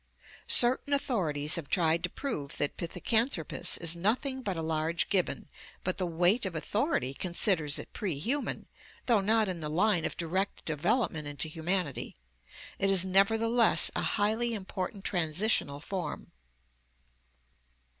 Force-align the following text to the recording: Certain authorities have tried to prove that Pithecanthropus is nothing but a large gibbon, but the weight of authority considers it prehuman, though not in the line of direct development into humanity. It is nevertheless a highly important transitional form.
Certain 0.47 0.93
authorities 0.93 1.57
have 1.57 1.69
tried 1.69 2.01
to 2.01 2.09
prove 2.09 2.57
that 2.57 2.75
Pithecanthropus 2.75 3.77
is 3.77 3.95
nothing 3.95 4.41
but 4.41 4.57
a 4.57 4.61
large 4.63 5.09
gibbon, 5.09 5.47
but 5.83 5.99
the 5.99 6.07
weight 6.07 6.43
of 6.43 6.55
authority 6.55 7.13
considers 7.13 7.77
it 7.77 7.93
prehuman, 7.93 8.65
though 9.05 9.21
not 9.21 9.47
in 9.47 9.59
the 9.59 9.69
line 9.69 10.03
of 10.03 10.17
direct 10.17 10.65
development 10.65 11.27
into 11.27 11.47
humanity. 11.47 12.17
It 12.79 12.89
is 12.89 13.05
nevertheless 13.05 13.91
a 13.95 14.01
highly 14.01 14.55
important 14.55 15.03
transitional 15.05 15.79
form. 15.79 16.31